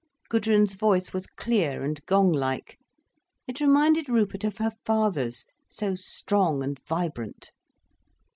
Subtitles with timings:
[0.29, 2.79] Gudrun's voice was clear and gong like.
[3.47, 7.51] It reminded Rupert of her father's, so strong and vibrant.